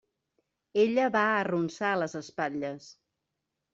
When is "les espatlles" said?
2.05-2.93